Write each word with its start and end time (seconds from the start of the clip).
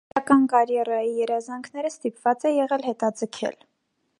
Գրական 0.11 0.45
կարիերայի 0.53 1.11
երազանքները 1.17 1.91
ստիպված 1.95 2.49
է 2.51 2.55
եղել 2.57 2.87
հետաձգել։ 2.89 3.63